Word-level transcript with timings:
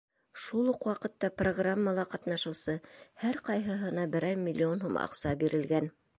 Шул 0.43 0.69
уҡ 0.69 0.85
ваҡытта 0.89 1.29
программала 1.41 2.05
ҡатнашыусы 2.13 2.75
һәр 3.25 3.41
ҡайһыһына 3.51 4.09
берәр 4.17 4.43
миллион 4.49 4.85
һум 4.87 5.01
аҡса 5.07 5.37
бирелгән. 5.45 5.97